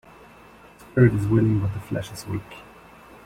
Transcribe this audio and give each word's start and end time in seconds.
The 0.79 0.85
spirit 0.85 1.13
is 1.13 1.27
willing 1.27 1.59
but 1.59 1.75
the 1.75 1.79
flesh 1.79 2.11
is 2.11 2.25
weak. 2.25 2.57